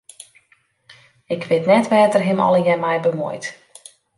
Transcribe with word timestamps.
Ik 1.33 1.43
wit 1.49 1.65
net 1.71 1.89
wêr't 1.91 2.17
er 2.17 2.27
him 2.27 2.39
allegearre 2.45 2.81
mei 2.83 2.99
bemuoit. 3.05 3.45